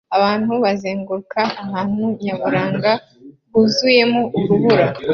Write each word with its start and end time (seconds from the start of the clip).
Abantu 0.15 0.51
bazenguruka 0.63 1.41
ahantu 1.63 2.03
nyaburanga 2.23 2.91
huzuyemo 3.51 4.21
urubura 4.39 4.87